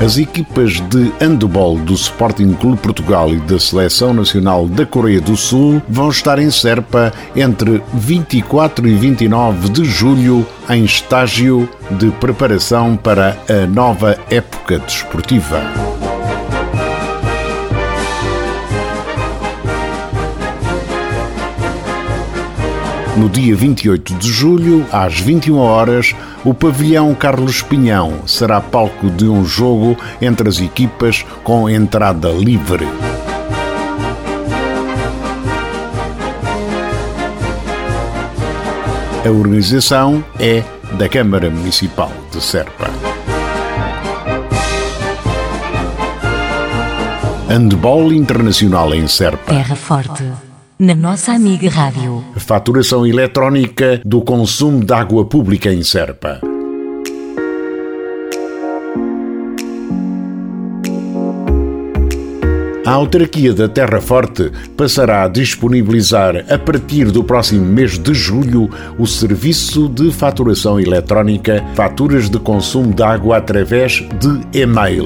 [0.00, 5.36] As equipas de handball do Sporting Clube Portugal e da Seleção Nacional da Coreia do
[5.36, 12.96] Sul vão estar em Serpa entre 24 e 29 de julho em estágio de preparação
[12.96, 15.60] para a nova época desportiva.
[23.16, 26.14] No dia 28 de julho, às 21 horas,
[26.48, 32.88] o pavilhão Carlos Pinhão será palco de um jogo entre as equipas com entrada livre.
[39.26, 40.64] A organização é
[40.96, 42.88] da Câmara Municipal de Serpa.
[47.46, 49.52] Handball Internacional em Serpa.
[49.52, 50.47] Terra Forte
[50.78, 52.24] na nossa amiga Rádio.
[52.36, 56.40] Faturação eletrónica do consumo de água pública em Serpa.
[62.86, 68.70] A autarquia da Terra Forte passará a disponibilizar a partir do próximo mês de julho
[68.98, 75.04] o serviço de faturação eletrónica, faturas de consumo de água através de e-mail.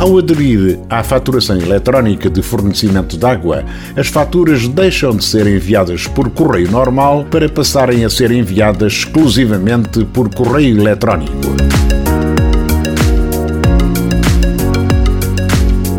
[0.00, 6.06] Ao aderir à faturação eletrónica de fornecimento de água, as faturas deixam de ser enviadas
[6.06, 11.34] por correio normal para passarem a ser enviadas exclusivamente por correio eletrónico.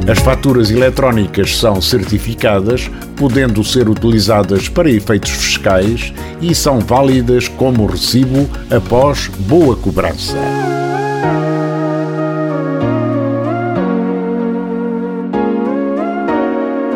[0.10, 6.12] As faturas eletrónicas são certificadas, podendo ser utilizadas para efeitos fiscais
[6.42, 10.71] e são válidas como recibo após boa cobrança.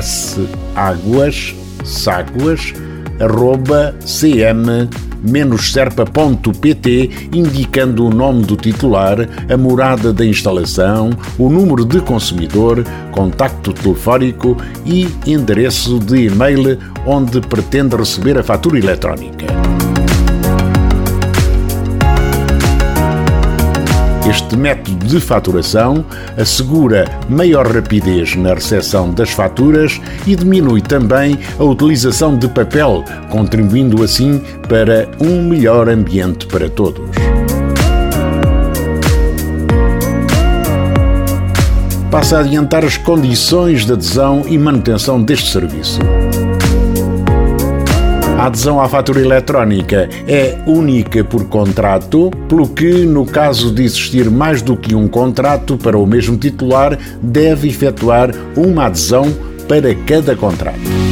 [0.00, 1.54] saguas
[1.84, 2.72] saguas
[5.58, 13.72] serpa.pt, indicando o nome do titular, a morada da instalação, o número de consumidor, contacto
[13.72, 19.46] telefónico e endereço de e-mail onde pretende receber a fatura eletrónica.
[24.28, 26.04] Este método de faturação
[26.38, 34.02] assegura maior rapidez na recepção das faturas e diminui também a utilização de papel, contribuindo
[34.02, 37.10] assim para um melhor ambiente para todos.
[42.10, 45.98] Passa a adiantar as condições de adesão e manutenção deste serviço.
[48.42, 54.28] A adesão à fatura eletrónica é única por contrato, pelo que, no caso de existir
[54.28, 59.32] mais do que um contrato para o mesmo titular, deve efetuar uma adesão
[59.68, 61.11] para cada contrato.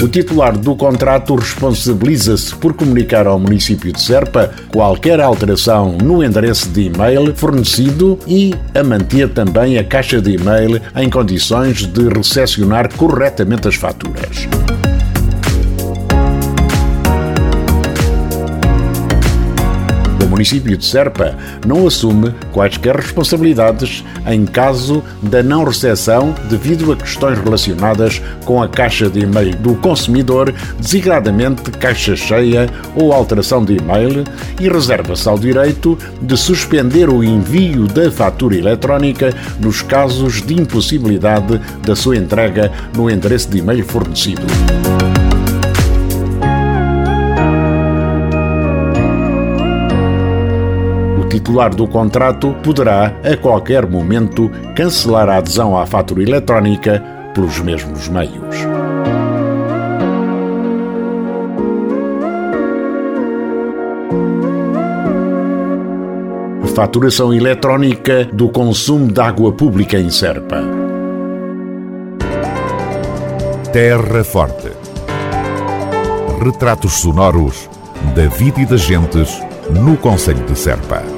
[0.00, 6.68] O titular do contrato responsabiliza-se por comunicar ao município de Serpa qualquer alteração no endereço
[6.68, 12.94] de e-mail fornecido e a manter também a caixa de e-mail em condições de recepcionar
[12.94, 14.46] corretamente as faturas.
[20.28, 27.38] Município de Serpa não assume quaisquer responsabilidades em caso da não recepção devido a questões
[27.38, 34.24] relacionadas com a caixa de e-mail do consumidor, designadamente caixa cheia ou alteração de e-mail,
[34.60, 41.60] e reserva-se ao direito de suspender o envio da fatura eletrónica nos casos de impossibilidade
[41.82, 44.42] da sua entrega no endereço de e-mail fornecido.
[51.28, 57.02] Titular do contrato poderá, a qualquer momento, cancelar a adesão à fatura eletrónica
[57.34, 58.56] pelos mesmos meios.
[66.74, 70.62] Faturação eletrónica do consumo de água pública em Serpa.
[73.72, 74.70] Terra Forte.
[76.40, 77.68] Retratos sonoros
[78.14, 81.17] da vida e das gentes no Conselho de Serpa.